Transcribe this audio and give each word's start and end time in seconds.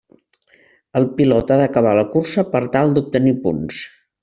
El 0.99 1.05
pilot 1.19 1.53
ha 1.53 1.59
d'acabar 1.61 1.93
la 2.01 2.07
cursa 2.15 2.47
per 2.57 2.65
tal 2.79 2.97
d'obtenir 2.99 3.37
punts. 3.47 3.81